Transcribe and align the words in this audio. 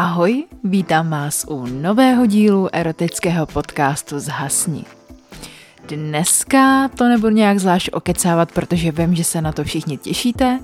Ahoj, 0.00 0.44
vítám 0.64 1.10
vás 1.10 1.44
u 1.48 1.66
nového 1.66 2.26
dílu 2.26 2.68
erotického 2.72 3.46
podcastu 3.46 4.18
Zhasni. 4.18 4.84
Dneska 5.88 6.88
to 6.88 7.08
nebudu 7.08 7.34
nějak 7.34 7.58
zvlášť 7.58 7.88
okecávat, 7.92 8.52
protože 8.52 8.92
vím, 8.92 9.14
že 9.14 9.24
se 9.24 9.40
na 9.40 9.52
to 9.52 9.64
všichni 9.64 9.98
těšíte. 9.98 10.60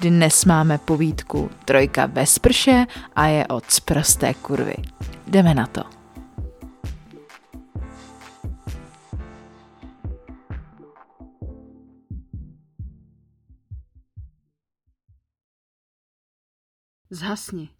Dnes 0.00 0.44
máme 0.44 0.78
povídku 0.78 1.50
Trojka 1.64 2.06
ve 2.06 2.26
sprše 2.26 2.86
a 3.16 3.26
je 3.26 3.46
od 3.46 3.70
sprosté 3.70 4.34
kurvy. 4.34 4.74
Jdeme 5.26 5.54
na 5.54 5.66
to. 5.66 5.82
Zhasni. 17.10 17.79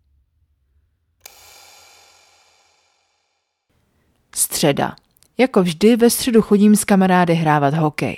Středa. 4.60 4.96
Jako 5.38 5.62
vždy 5.62 5.96
ve 5.96 6.10
středu 6.10 6.42
chodím 6.42 6.76
s 6.76 6.84
kamarády 6.84 7.34
hrávat 7.34 7.74
hokej. 7.74 8.16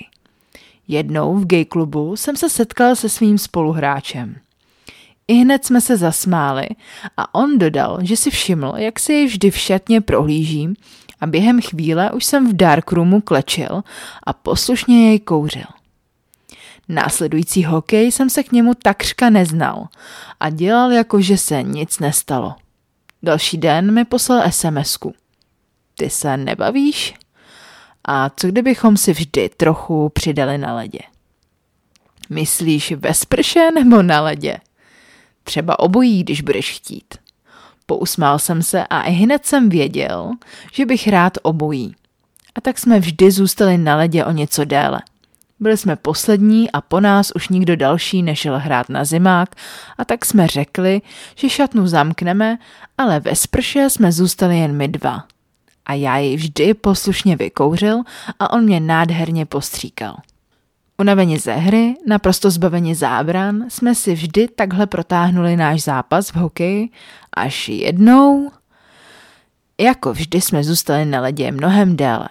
Jednou 0.89 1.37
v 1.37 1.47
gay 1.47 1.65
klubu 1.65 2.17
jsem 2.17 2.37
se 2.37 2.51
setkal 2.51 2.97
se 2.97 3.09
svým 3.09 3.39
spoluhráčem. 3.39 4.37
I 5.29 5.35
hned 5.35 5.65
jsme 5.65 5.81
se 5.81 5.97
zasmáli 5.97 6.67
a 7.17 7.35
on 7.35 7.59
dodal, 7.59 7.99
že 8.03 8.17
si 8.17 8.31
všiml, 8.31 8.73
jak 8.77 9.01
si 9.01 9.13
jej 9.13 9.27
vždy 9.27 9.51
v 9.51 9.59
šatně 9.59 10.01
prohlížím 10.01 10.75
a 11.21 11.27
během 11.27 11.61
chvíle 11.61 12.11
už 12.11 12.25
jsem 12.25 12.51
v 12.51 12.57
darkroomu 12.57 13.21
klečil 13.21 13.83
a 14.27 14.33
poslušně 14.33 15.09
jej 15.09 15.19
kouřil. 15.19 15.67
Následující 16.89 17.65
hokej 17.65 18.13
jsem 18.13 18.31
se 18.31 18.43
k 18.43 18.53
němu 18.53 18.75
takřka 18.75 19.31
neznal 19.31 19.87
a 20.41 20.51
dělal 20.51 20.93
jako, 20.93 21.21
že 21.21 21.37
se 21.37 21.63
nic 21.63 21.99
nestalo. 21.99 22.55
Další 23.23 23.59
den 23.59 23.95
mi 23.95 24.05
poslal 24.05 24.43
SMSku. 24.51 25.15
Ty 26.03 26.11
se 26.11 26.37
nebavíš? 26.37 27.15
A 28.05 28.31
co 28.37 28.49
kdybychom 28.49 28.97
si 28.97 29.13
vždy 29.13 29.51
trochu 29.57 30.09
přidali 30.09 30.59
na 30.59 30.75
ledě? 30.75 30.99
Myslíš 32.31 32.93
ve 32.93 33.15
sprše 33.15 33.71
nebo 33.75 34.03
na 34.03 34.21
ledě? 34.21 34.57
Třeba 35.45 35.79
obojí, 35.79 36.23
když 36.23 36.41
budeš 36.41 36.71
chtít. 36.71 37.15
Pousmál 37.87 38.39
jsem 38.39 38.63
se 38.63 38.87
a 38.87 39.03
i 39.03 39.13
hned 39.13 39.47
jsem 39.47 39.69
věděl, 39.69 40.31
že 40.73 40.87
bych 40.87 41.09
rád 41.09 41.39
obojí. 41.43 41.95
A 42.55 42.61
tak 42.61 42.79
jsme 42.79 43.01
vždy 43.01 43.31
zůstali 43.31 43.79
na 43.79 43.97
ledě 43.97 44.25
o 44.25 44.31
něco 44.31 44.65
déle. 44.65 45.03
Byli 45.61 45.77
jsme 45.77 45.97
poslední 45.97 46.71
a 46.71 46.81
po 46.81 47.01
nás 47.01 47.33
už 47.35 47.49
nikdo 47.49 47.77
další 47.77 48.23
nešel 48.23 48.59
hrát 48.59 48.89
na 48.89 49.05
zimák 49.05 49.55
a 49.99 50.05
tak 50.05 50.25
jsme 50.25 50.47
řekli, 50.47 51.03
že 51.35 51.51
šatnu 51.51 51.87
zamkneme, 51.87 52.59
ale 52.99 53.21
ve 53.21 53.37
sprše 53.37 53.91
jsme 53.91 54.13
zůstali 54.13 54.59
jen 54.59 54.77
my 54.77 54.89
dva. 54.89 55.25
A 55.87 55.93
já 55.93 56.17
jej 56.17 56.37
vždy 56.37 56.75
poslušně 56.75 57.37
vykouřil 57.37 58.03
a 58.39 58.51
on 58.53 58.65
mě 58.65 58.81
nádherně 58.81 59.47
postříkal. 59.47 60.17
Unaveni 60.99 61.39
ze 61.39 61.53
hry, 61.53 61.95
naprosto 62.07 62.51
zbaveni 62.51 62.95
zábran, 62.95 63.65
jsme 63.69 63.95
si 63.95 64.15
vždy 64.15 64.49
takhle 64.49 64.87
protáhnuli 64.87 65.57
náš 65.57 65.83
zápas 65.83 66.31
v 66.31 66.37
hokeji, 66.37 66.89
až 67.37 67.69
jednou... 67.69 68.51
Jako 69.81 70.13
vždy 70.13 70.41
jsme 70.41 70.65
zůstali 70.65 71.05
na 71.05 71.21
ledě 71.21 71.53
mnohem 71.53 71.97
déle. 71.97 72.29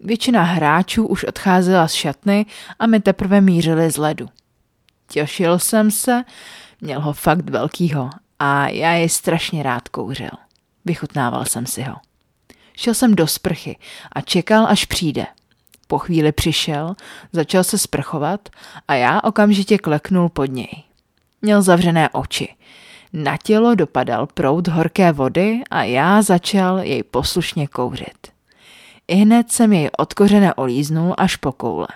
Většina 0.00 0.42
hráčů 0.42 1.06
už 1.06 1.24
odcházela 1.24 1.88
z 1.88 1.92
šatny 1.92 2.46
a 2.78 2.86
my 2.86 3.00
teprve 3.00 3.40
mířili 3.40 3.90
z 3.90 3.96
ledu. 3.96 4.28
Těšil 5.08 5.58
jsem 5.58 5.90
se, 5.90 6.24
měl 6.80 7.00
ho 7.00 7.12
fakt 7.12 7.50
velkýho 7.50 8.10
a 8.38 8.68
já 8.68 8.92
je 8.92 9.08
strašně 9.08 9.62
rád 9.62 9.88
kouřil. 9.88 10.30
Vychutnával 10.84 11.44
jsem 11.44 11.66
si 11.66 11.82
ho. 11.82 11.96
Šel 12.76 12.94
jsem 12.94 13.14
do 13.14 13.26
sprchy 13.26 13.76
a 14.12 14.20
čekal, 14.20 14.66
až 14.66 14.84
přijde. 14.84 15.26
Po 15.86 15.98
chvíli 15.98 16.32
přišel, 16.32 16.96
začal 17.32 17.64
se 17.64 17.78
sprchovat 17.78 18.48
a 18.88 18.94
já 18.94 19.20
okamžitě 19.24 19.78
kleknul 19.78 20.28
pod 20.28 20.44
něj. 20.44 20.82
Měl 21.42 21.62
zavřené 21.62 22.08
oči. 22.08 22.54
Na 23.12 23.36
tělo 23.36 23.74
dopadal 23.74 24.26
proud 24.26 24.68
horké 24.68 25.12
vody 25.12 25.60
a 25.70 25.82
já 25.82 26.22
začal 26.22 26.78
jej 26.78 27.02
poslušně 27.02 27.66
kouřit. 27.66 28.28
I 29.08 29.14
hned 29.14 29.52
jsem 29.52 29.72
jej 29.72 29.90
odkořené 29.98 30.54
olíznul 30.54 31.14
až 31.18 31.36
po 31.36 31.52
koule. 31.52 31.88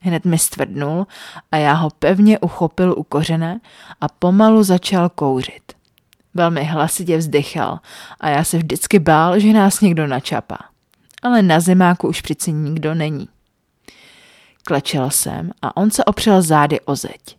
Hned 0.00 0.24
mi 0.24 0.38
stvrdnul 0.38 1.06
a 1.52 1.56
já 1.56 1.72
ho 1.72 1.90
pevně 1.90 2.38
uchopil 2.38 2.94
u 2.98 3.02
kořene 3.02 3.60
a 4.00 4.08
pomalu 4.08 4.62
začal 4.62 5.08
kouřit. 5.08 5.73
Velmi 6.34 6.64
hlasitě 6.64 7.16
vzdychal 7.16 7.78
a 8.20 8.28
já 8.28 8.44
se 8.44 8.58
vždycky 8.58 8.98
bál, 8.98 9.38
že 9.38 9.52
nás 9.52 9.80
někdo 9.80 10.06
načapá. 10.06 10.58
Ale 11.22 11.42
na 11.42 11.60
zimáku 11.60 12.08
už 12.08 12.20
přeci 12.20 12.52
nikdo 12.52 12.94
není. 12.94 13.28
Klečel 14.64 15.10
jsem 15.10 15.50
a 15.62 15.76
on 15.76 15.90
se 15.90 16.04
opřel 16.04 16.42
zády 16.42 16.80
o 16.80 16.96
zeď. 16.96 17.36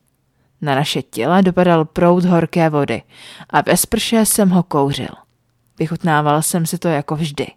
Na 0.61 0.75
naše 0.75 1.01
těla 1.01 1.41
dopadal 1.41 1.85
proud 1.85 2.25
horké 2.25 2.69
vody 2.69 3.01
a 3.50 3.61
ve 3.61 3.78
sprše 3.78 4.25
jsem 4.25 4.50
ho 4.50 4.63
kouřil. 4.63 5.09
Vychutnával 5.79 6.41
jsem 6.41 6.66
si 6.66 6.78
to 6.78 6.88
jako 6.88 7.16
vždy. 7.16 7.47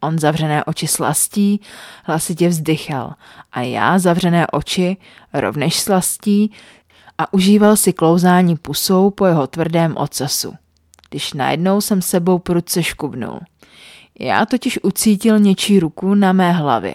On 0.00 0.18
zavřené 0.18 0.64
oči 0.64 0.86
slastí, 0.86 1.60
hlasitě 2.04 2.48
vzdychal 2.48 3.14
a 3.52 3.60
já 3.60 3.98
zavřené 3.98 4.46
oči, 4.46 4.96
rovnež 5.32 5.80
slastí, 5.80 6.52
a 7.18 7.32
užíval 7.32 7.76
si 7.76 7.92
klouzání 7.92 8.56
pusou 8.56 9.10
po 9.10 9.26
jeho 9.26 9.46
tvrdém 9.46 9.96
ocasu. 9.96 10.54
Když 11.10 11.32
najednou 11.32 11.80
jsem 11.80 12.02
sebou 12.02 12.38
prudce 12.38 12.82
škubnul. 12.82 13.40
Já 14.20 14.46
totiž 14.46 14.78
ucítil 14.82 15.38
něčí 15.38 15.80
ruku 15.80 16.14
na 16.14 16.32
mé 16.32 16.52
hlavě. 16.52 16.94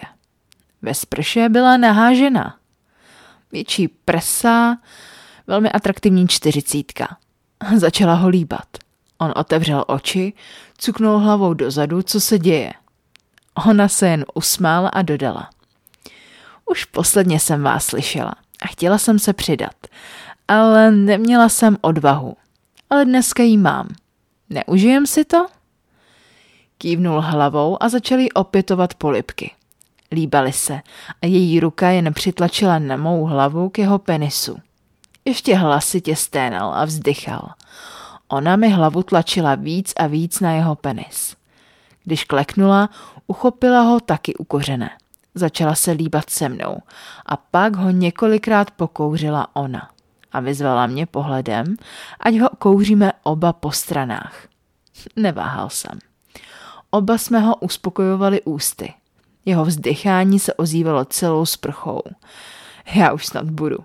Ve 0.82 0.94
sprše 0.94 1.48
byla 1.48 1.76
nahážena. 1.76 2.56
Větší 3.52 3.88
prsa, 3.88 4.78
velmi 5.46 5.72
atraktivní 5.72 6.28
čtyřicítka. 6.28 7.16
Začala 7.76 8.14
ho 8.14 8.28
líbat. 8.28 8.68
On 9.18 9.32
otevřel 9.36 9.84
oči, 9.86 10.32
cuknul 10.78 11.18
hlavou 11.18 11.54
dozadu, 11.54 12.02
co 12.02 12.20
se 12.20 12.38
děje. 12.38 12.72
Ona 13.66 13.88
se 13.88 14.08
jen 14.08 14.24
usmála 14.34 14.88
a 14.88 15.02
dodala. 15.02 15.50
Už 16.70 16.84
posledně 16.84 17.40
jsem 17.40 17.62
vás 17.62 17.86
slyšela 17.86 18.34
a 18.62 18.66
chtěla 18.66 18.98
jsem 18.98 19.18
se 19.18 19.32
přidat, 19.32 19.74
ale 20.48 20.90
neměla 20.90 21.48
jsem 21.48 21.76
odvahu. 21.80 22.36
Ale 22.90 23.04
dneska 23.04 23.42
jí 23.42 23.58
mám. 23.58 23.88
Neužijem 24.50 25.06
si 25.06 25.24
to? 25.24 25.46
Kývnul 26.78 27.20
hlavou 27.20 27.82
a 27.82 27.88
začali 27.88 28.32
opětovat 28.32 28.94
polipky. 28.94 29.50
Líbali 30.12 30.52
se 30.52 30.80
a 31.22 31.26
její 31.26 31.60
ruka 31.60 31.90
jen 31.90 32.14
přitlačila 32.14 32.78
na 32.78 32.96
mou 32.96 33.24
hlavu 33.24 33.68
k 33.68 33.78
jeho 33.78 33.98
penisu. 33.98 34.56
Ještě 35.24 35.56
hlasitě 35.56 36.16
sténal 36.16 36.74
a 36.74 36.84
vzdychal. 36.84 37.50
Ona 38.28 38.56
mi 38.56 38.68
hlavu 38.68 39.02
tlačila 39.02 39.54
víc 39.54 39.92
a 39.96 40.06
víc 40.06 40.40
na 40.40 40.52
jeho 40.52 40.74
penis. 40.74 41.36
Když 42.04 42.24
kleknula, 42.24 42.90
uchopila 43.26 43.80
ho 43.80 44.00
taky 44.00 44.34
ukořené. 44.34 44.90
Začala 45.34 45.74
se 45.74 45.90
líbat 45.90 46.30
se 46.30 46.48
mnou 46.48 46.76
a 47.26 47.36
pak 47.36 47.76
ho 47.76 47.90
několikrát 47.90 48.70
pokouřila 48.70 49.56
ona 49.56 49.90
a 50.32 50.40
vyzvala 50.40 50.86
mě 50.86 51.06
pohledem, 51.06 51.76
ať 52.20 52.38
ho 52.38 52.48
kouříme 52.58 53.12
oba 53.22 53.52
po 53.52 53.72
stranách. 53.72 54.48
Neváhal 55.16 55.70
jsem. 55.70 55.98
Oba 56.90 57.18
jsme 57.18 57.38
ho 57.38 57.56
uspokojovali 57.56 58.42
ústy. 58.42 58.94
Jeho 59.44 59.64
vzdychání 59.64 60.38
se 60.38 60.54
ozývalo 60.54 61.04
celou 61.04 61.46
sprchou. 61.46 62.02
Já 62.94 63.12
už 63.12 63.26
snad 63.26 63.50
budu. 63.50 63.78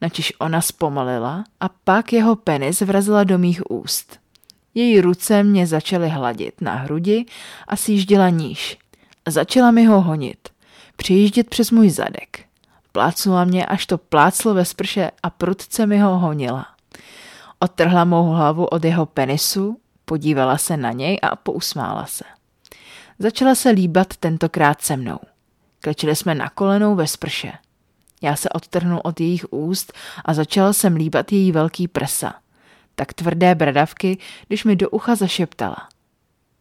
Načiž 0.00 0.32
ona 0.38 0.60
zpomalila 0.60 1.44
a 1.60 1.68
pak 1.84 2.12
jeho 2.12 2.36
penis 2.36 2.80
vrazila 2.80 3.24
do 3.24 3.38
mých 3.38 3.70
úst. 3.70 4.18
Její 4.74 5.00
ruce 5.00 5.42
mě 5.42 5.66
začaly 5.66 6.08
hladit 6.08 6.60
na 6.60 6.74
hrudi 6.74 7.24
a 7.68 7.76
sjížděla 7.76 8.28
níž. 8.28 8.78
Začala 9.28 9.70
mi 9.70 9.84
ho 9.84 10.00
honit, 10.00 10.48
přijíždět 11.00 11.48
přes 11.48 11.70
můj 11.70 11.90
zadek. 11.90 12.44
Plácnula 12.92 13.44
mě, 13.44 13.66
až 13.66 13.86
to 13.86 13.98
pláclo 13.98 14.54
ve 14.54 14.64
sprše 14.64 15.10
a 15.22 15.30
prudce 15.30 15.86
mi 15.86 15.98
ho 15.98 16.18
honila. 16.18 16.66
Odtrhla 17.58 18.04
mou 18.04 18.30
hlavu 18.30 18.64
od 18.64 18.84
jeho 18.84 19.06
penisu, 19.06 19.80
podívala 20.04 20.58
se 20.58 20.76
na 20.76 20.92
něj 20.92 21.18
a 21.22 21.36
pousmála 21.36 22.06
se. 22.06 22.24
Začala 23.18 23.54
se 23.54 23.70
líbat 23.70 24.16
tentokrát 24.16 24.82
se 24.82 24.96
mnou. 24.96 25.18
Klečili 25.80 26.16
jsme 26.16 26.34
na 26.34 26.48
kolenou 26.48 26.94
ve 26.94 27.06
sprše. 27.06 27.52
Já 28.22 28.36
se 28.36 28.48
odtrhnul 28.48 29.00
od 29.04 29.20
jejich 29.20 29.44
úst 29.50 29.92
a 30.24 30.34
začal 30.34 30.72
jsem 30.72 30.96
líbat 30.96 31.32
její 31.32 31.52
velký 31.52 31.88
prsa. 31.88 32.34
Tak 32.94 33.12
tvrdé 33.12 33.54
bradavky, 33.54 34.18
když 34.48 34.64
mi 34.64 34.76
do 34.76 34.90
ucha 34.90 35.14
zašeptala. 35.14 35.88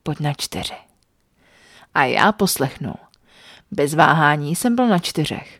Pojď 0.04 0.20
na 0.20 0.34
čtyři. 0.34 0.78
A 1.94 2.04
já 2.04 2.32
poslechnul. 2.32 3.09
Bez 3.72 3.94
váhání 3.94 4.56
jsem 4.56 4.76
byl 4.76 4.88
na 4.88 5.00
čtyřech. 5.00 5.58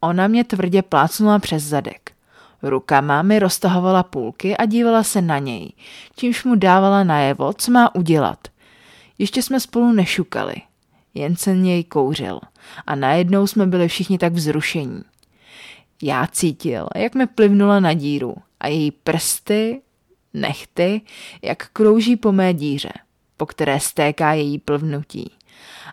Ona 0.00 0.28
mě 0.28 0.44
tvrdě 0.44 0.82
plácnula 0.82 1.38
přes 1.38 1.62
zadek. 1.62 2.12
Rukama 2.62 3.22
mi 3.22 3.38
roztahovala 3.38 4.02
půlky 4.02 4.56
a 4.56 4.64
dívala 4.64 5.02
se 5.02 5.22
na 5.22 5.38
něj, 5.38 5.72
čímž 6.16 6.44
mu 6.44 6.54
dávala 6.54 7.04
najevo, 7.04 7.52
co 7.52 7.70
má 7.70 7.94
udělat. 7.94 8.38
Ještě 9.18 9.42
jsme 9.42 9.60
spolu 9.60 9.92
nešukali. 9.92 10.54
Jen 11.14 11.36
se 11.36 11.56
něj 11.56 11.84
kouřil 11.84 12.40
a 12.86 12.94
najednou 12.94 13.46
jsme 13.46 13.66
byli 13.66 13.88
všichni 13.88 14.18
tak 14.18 14.32
vzrušení. 14.32 15.02
Já 16.02 16.26
cítil, 16.26 16.88
jak 16.94 17.14
mi 17.14 17.26
plivnula 17.26 17.80
na 17.80 17.92
díru 17.92 18.34
a 18.60 18.68
její 18.68 18.90
prsty, 18.90 19.82
nechty, 20.34 21.00
jak 21.42 21.68
krouží 21.72 22.16
po 22.16 22.32
mé 22.32 22.54
díře, 22.54 22.92
po 23.36 23.46
které 23.46 23.80
stéká 23.80 24.32
její 24.32 24.58
plvnutí. 24.58 25.30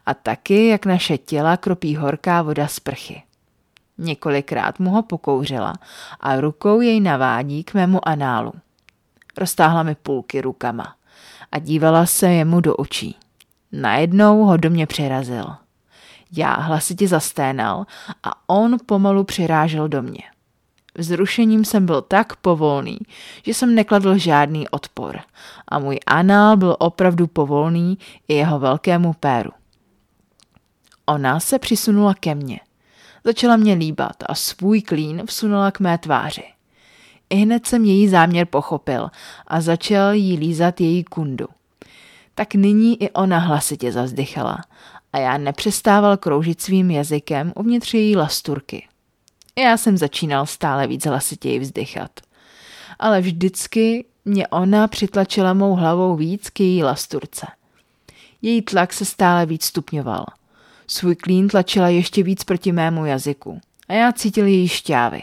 A 0.06 0.14
taky, 0.14 0.68
jak 0.68 0.86
naše 0.86 1.18
těla 1.18 1.58
kropí 1.58 1.96
horká 1.96 2.42
voda 2.42 2.68
z 2.68 2.80
prchy. 2.80 3.24
Několikrát 3.98 4.80
mu 4.80 4.90
ho 4.90 5.04
pokouřila 5.04 5.74
a 6.20 6.42
rukou 6.42 6.82
jej 6.82 7.00
navádí 7.00 7.64
k 7.64 7.74
mému 7.74 8.08
análu. 8.08 8.54
Roztáhla 9.38 9.84
mi 9.84 9.96
půlky 9.96 10.42
rukama 10.42 10.96
a 11.52 11.60
dívala 11.60 12.06
se 12.06 12.30
jemu 12.30 12.60
do 12.60 12.76
očí. 12.76 13.18
Najednou 13.72 14.44
ho 14.44 14.58
do 14.58 14.70
mě 14.70 14.88
přirazil. 14.88 15.46
Já 16.32 16.54
hlasitě 16.54 17.08
zasténal 17.08 17.86
a 18.24 18.50
on 18.50 18.78
pomalu 18.86 19.24
přirážel 19.24 19.88
do 19.88 20.02
mě. 20.02 20.24
Vzrušením 21.00 21.66
jsem 21.66 21.86
byl 21.86 22.02
tak 22.02 22.36
povolný, 22.36 22.98
že 23.46 23.54
jsem 23.54 23.76
nekladl 23.76 24.18
žádný 24.18 24.70
odpor 24.70 25.20
a 25.68 25.80
můj 25.80 26.00
anál 26.06 26.58
byl 26.58 26.76
opravdu 26.80 27.28
povolný 27.28 27.98
i 28.28 28.34
jeho 28.34 28.60
velkému 28.60 29.14
péru. 29.14 29.52
Ona 31.06 31.40
se 31.40 31.60
přisunula 31.60 32.14
ke 32.14 32.36
mně. 32.36 32.60
Začala 33.24 33.56
mě 33.56 33.74
líbat 33.74 34.24
a 34.26 34.36
svůj 34.36 34.82
klín 34.82 35.24
vsunula 35.26 35.72
k 35.72 35.80
mé 35.80 35.98
tváři. 35.98 36.44
I 37.30 37.36
hned 37.36 37.68
jsem 37.68 37.86
její 37.86 38.08
záměr 38.08 38.48
pochopil 38.48 39.10
a 39.48 39.62
začal 39.62 40.14
jí 40.14 40.38
lízat 40.38 40.82
její 40.82 41.04
kundu. 41.04 41.48
Tak 42.36 42.56
nyní 42.56 43.04
i 43.04 43.10
ona 43.10 43.40
hlasitě 43.40 43.92
zazdychala 43.92 44.58
a 45.14 45.18
já 45.18 45.38
nepřestával 45.38 46.18
kroužit 46.18 46.62
svým 46.62 46.92
jazykem 46.92 47.54
uvnitř 47.56 47.94
její 47.94 48.16
lasturky. 48.16 48.89
Já 49.60 49.78
jsem 49.78 49.98
začínal 49.98 50.46
stále 50.46 50.88
víc 50.88 51.06
hlasitěji 51.06 51.60
vzdychat. 51.60 52.12
Ale 53.00 53.22
vždycky 53.22 54.06
mě 54.26 54.48
ona 54.48 54.88
přitlačila 54.88 55.54
mou 55.54 55.76
hlavou 55.76 56.16
víc 56.16 56.50
k 56.50 56.60
její 56.60 56.84
lasturce. 56.84 57.48
Její 58.42 58.62
tlak 58.62 58.94
se 58.94 59.06
stále 59.06 59.46
víc 59.46 59.66
stupňoval. 59.66 60.26
Svůj 60.88 61.16
klín 61.16 61.48
tlačila 61.48 61.88
ještě 61.88 62.24
víc 62.24 62.44
proti 62.44 62.72
mému 62.72 63.06
jazyku 63.06 63.62
a 63.88 63.94
já 63.94 64.12
cítil 64.12 64.46
její 64.46 64.68
šťávy. 64.68 65.22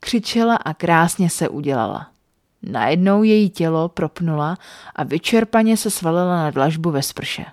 Křičela 0.00 0.56
a 0.56 0.74
krásně 0.74 1.30
se 1.30 1.48
udělala. 1.48 2.10
Najednou 2.62 3.22
její 3.22 3.50
tělo 3.50 3.88
propnula 3.88 4.58
a 4.96 5.04
vyčerpaně 5.04 5.76
se 5.76 5.90
svalila 5.90 6.36
na 6.36 6.50
dlažbu 6.50 6.90
ve 6.90 7.02
sprše. 7.02 7.44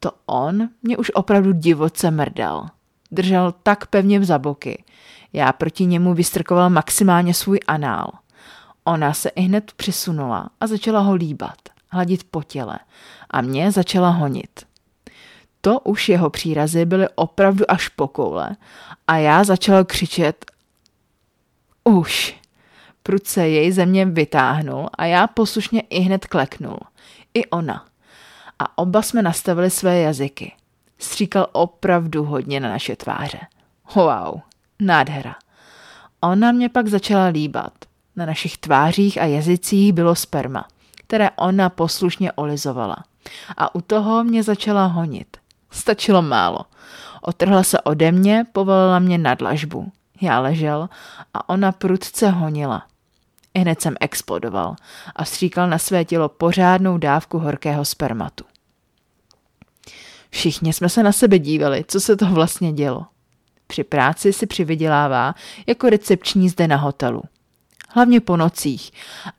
To 0.00 0.12
on 0.26 0.68
mě 0.82 0.96
už 0.96 1.10
opravdu 1.14 1.52
divoce 1.52 2.10
mrdal. 2.10 2.68
Držel 3.12 3.54
tak 3.62 3.86
pevně 3.86 4.24
za 4.24 4.38
boky. 4.38 4.84
Já 5.32 5.52
proti 5.52 5.86
němu 5.86 6.14
vystrkoval 6.14 6.70
maximálně 6.70 7.34
svůj 7.34 7.60
anál. 7.66 8.10
Ona 8.84 9.14
se 9.14 9.28
i 9.28 9.40
hned 9.40 9.72
přisunula 9.72 10.50
a 10.60 10.66
začala 10.66 11.00
ho 11.00 11.14
líbat, 11.14 11.58
hladit 11.88 12.24
po 12.30 12.42
těle 12.42 12.78
a 13.30 13.40
mě 13.40 13.72
začala 13.72 14.10
honit. 14.10 14.66
To 15.60 15.80
už 15.80 16.08
jeho 16.08 16.30
přírazy 16.30 16.84
byly 16.84 17.08
opravdu 17.14 17.70
až 17.70 17.88
po 17.88 18.08
koule 18.08 18.56
a 19.06 19.16
já 19.16 19.44
začal 19.44 19.84
křičet 19.84 20.44
už. 21.84 22.40
Pruce 23.02 23.48
jej 23.48 23.72
ze 23.72 23.86
mě 23.86 24.06
vytáhnul 24.06 24.88
a 24.98 25.04
já 25.04 25.26
poslušně 25.26 25.80
i 25.80 26.00
hned 26.00 26.26
kleknul. 26.26 26.78
I 27.34 27.46
ona. 27.46 27.86
A 28.58 28.78
oba 28.78 29.02
jsme 29.02 29.22
nastavili 29.22 29.70
své 29.70 30.00
jazyky. 30.00 30.52
Stříkal 31.04 31.46
opravdu 31.52 32.24
hodně 32.24 32.60
na 32.60 32.68
naše 32.68 32.96
tváře. 32.96 33.38
Wow, 33.94 34.40
nádhera. 34.80 35.34
Ona 36.20 36.52
mě 36.52 36.68
pak 36.68 36.86
začala 36.86 37.26
líbat. 37.26 37.72
Na 38.16 38.26
našich 38.26 38.58
tvářích 38.58 39.18
a 39.20 39.24
jazycích 39.24 39.92
bylo 39.92 40.14
sperma, 40.14 40.64
které 40.94 41.30
ona 41.30 41.70
poslušně 41.70 42.32
olizovala. 42.32 42.96
A 43.56 43.74
u 43.74 43.80
toho 43.80 44.24
mě 44.24 44.42
začala 44.42 44.86
honit. 44.86 45.36
Stačilo 45.70 46.22
málo. 46.22 46.60
Otrhla 47.22 47.62
se 47.62 47.80
ode 47.80 48.12
mě, 48.12 48.44
povolila 48.52 48.98
mě 48.98 49.18
na 49.18 49.34
dlažbu. 49.34 49.92
Já 50.20 50.40
ležel 50.40 50.88
a 51.34 51.48
ona 51.48 51.72
prudce 51.72 52.30
honila. 52.30 52.86
I 53.54 53.60
hned 53.60 53.80
jsem 53.80 53.94
explodoval 54.00 54.76
a 55.16 55.24
stříkal 55.24 55.68
na 55.68 55.78
své 55.78 56.04
tělo 56.04 56.28
pořádnou 56.28 56.98
dávku 56.98 57.38
horkého 57.38 57.84
spermatu. 57.84 58.44
Všichni 60.34 60.72
jsme 60.72 60.88
se 60.88 61.02
na 61.02 61.12
sebe 61.12 61.38
dívali, 61.38 61.84
co 61.88 62.00
se 62.00 62.16
to 62.16 62.26
vlastně 62.26 62.72
dělo. 62.72 63.06
Při 63.66 63.84
práci 63.84 64.32
si 64.32 64.46
přivydělává 64.46 65.34
jako 65.66 65.90
recepční 65.90 66.48
zde 66.48 66.68
na 66.68 66.76
hotelu. 66.76 67.22
Hlavně 67.88 68.20
po 68.20 68.36
nocích. 68.36 68.90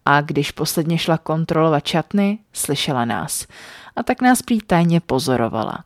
A 0.06 0.22
když 0.22 0.52
posledně 0.52 0.98
šla 0.98 1.18
kontrolovat 1.18 1.84
čatny, 1.84 2.40
slyšela 2.54 3.06
nás. 3.06 3.48
A 3.96 4.04
tak 4.04 4.22
nás 4.22 4.42
prý 4.42 4.60
tajně 4.60 5.00
pozorovala. 5.00 5.84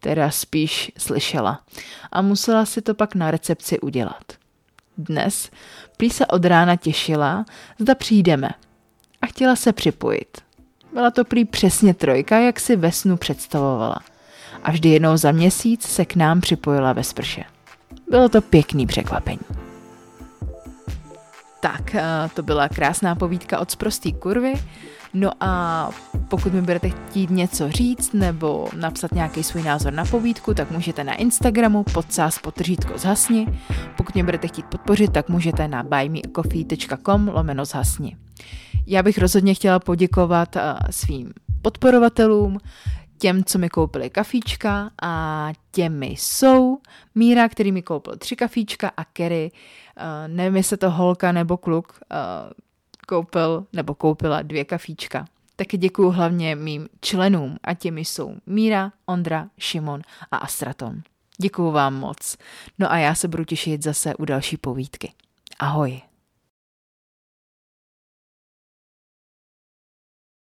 Teda 0.00 0.30
spíš 0.30 0.92
slyšela. 0.98 1.60
A 2.12 2.22
musela 2.22 2.66
si 2.66 2.82
to 2.82 2.94
pak 2.94 3.14
na 3.14 3.30
recepci 3.30 3.80
udělat. 3.80 4.24
Dnes 4.98 5.50
prý 5.96 6.10
se 6.10 6.26
od 6.26 6.44
rána 6.44 6.76
těšila, 6.76 7.44
zda 7.78 7.94
přijdeme. 7.94 8.50
A 9.22 9.26
chtěla 9.26 9.56
se 9.56 9.72
připojit. 9.72 10.40
Byla 10.92 11.10
to 11.10 11.24
prý 11.24 11.44
přesně 11.44 11.94
trojka, 11.94 12.38
jak 12.38 12.60
si 12.60 12.76
ve 12.76 12.92
snu 12.92 13.16
představovala 13.16 13.98
a 14.64 14.70
vždy 14.70 14.88
jednou 14.88 15.16
za 15.16 15.32
měsíc 15.32 15.82
se 15.82 16.04
k 16.04 16.16
nám 16.16 16.40
připojila 16.40 16.92
ve 16.92 17.04
sprše. 17.04 17.44
Bylo 18.10 18.28
to 18.28 18.40
pěkný 18.40 18.86
překvapení. 18.86 19.38
Tak, 21.60 21.94
eh, 21.94 22.02
to 22.34 22.42
byla 22.42 22.68
krásná 22.68 23.14
povídka 23.14 23.58
od 23.58 23.70
sprostý 23.70 24.12
kurvy. 24.12 24.54
No 25.14 25.30
a 25.40 25.90
pokud 26.28 26.52
mi 26.52 26.60
budete 26.60 26.88
chtít 26.88 27.30
něco 27.30 27.70
říct 27.70 28.12
nebo 28.12 28.68
napsat 28.76 29.12
nějaký 29.12 29.42
svůj 29.42 29.62
názor 29.62 29.92
na 29.92 30.04
povídku, 30.04 30.54
tak 30.54 30.70
můžete 30.70 31.04
na 31.04 31.14
Instagramu 31.14 31.84
podsás 31.84 32.38
potržítko 32.38 32.98
zhasni. 32.98 33.58
Pokud 33.96 34.14
mě 34.14 34.24
budete 34.24 34.48
chtít 34.48 34.66
podpořit, 34.66 35.12
tak 35.12 35.28
můžete 35.28 35.68
na 35.68 35.82
buymeacoffee.com 35.82 37.28
lomeno 37.28 37.64
zhasni. 37.64 38.16
Já 38.86 39.02
bych 39.02 39.18
rozhodně 39.18 39.54
chtěla 39.54 39.78
poděkovat 39.78 40.56
eh, 40.56 40.74
svým 40.90 41.32
podporovatelům, 41.62 42.58
těm, 43.18 43.44
co 43.44 43.58
mi 43.58 43.68
koupili 43.68 44.10
kafíčka 44.10 44.90
a 45.02 45.52
těmi 45.72 46.06
jsou 46.06 46.78
Míra, 47.14 47.48
který 47.48 47.72
mi 47.72 47.82
koupil 47.82 48.16
tři 48.16 48.36
kafíčka 48.36 48.90
a 48.96 49.04
Kerry, 49.04 49.50
uh, 49.96 50.34
nevím, 50.34 50.56
jestli 50.56 50.76
to 50.76 50.90
holka 50.90 51.32
nebo 51.32 51.56
kluk, 51.56 52.00
uh, 52.10 52.52
koupil 53.08 53.66
nebo 53.72 53.94
koupila 53.94 54.42
dvě 54.42 54.64
kafíčka. 54.64 55.26
Taky 55.56 55.78
děkuju 55.78 56.10
hlavně 56.10 56.56
mým 56.56 56.88
členům 57.00 57.56
a 57.64 57.74
těmi 57.74 58.00
jsou 58.00 58.36
Míra, 58.46 58.92
Ondra, 59.06 59.48
Šimon 59.58 60.02
a 60.30 60.36
Astraton. 60.36 61.02
Děkuju 61.38 61.70
vám 61.70 61.94
moc. 61.94 62.36
No 62.78 62.92
a 62.92 62.98
já 62.98 63.14
se 63.14 63.28
budu 63.28 63.44
těšit 63.44 63.82
zase 63.82 64.14
u 64.14 64.24
další 64.24 64.56
povídky. 64.56 65.12
Ahoj. 65.58 66.11